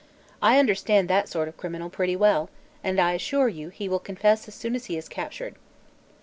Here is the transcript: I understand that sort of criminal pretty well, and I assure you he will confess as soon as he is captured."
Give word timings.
I 0.41 0.57
understand 0.57 1.07
that 1.09 1.29
sort 1.29 1.47
of 1.47 1.57
criminal 1.57 1.87
pretty 1.91 2.15
well, 2.15 2.49
and 2.83 2.99
I 2.99 3.13
assure 3.13 3.47
you 3.47 3.69
he 3.69 3.87
will 3.87 3.99
confess 3.99 4.47
as 4.47 4.55
soon 4.55 4.73
as 4.73 4.85
he 4.85 4.97
is 4.97 5.07
captured." 5.07 5.53